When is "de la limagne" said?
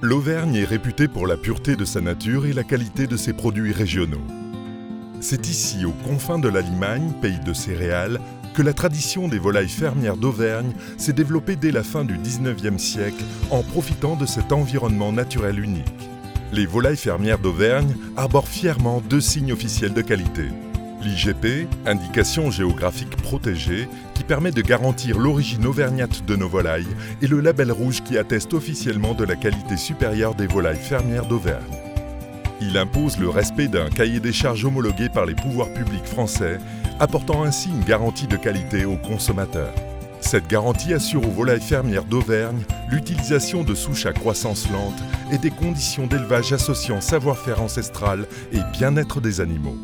6.38-7.14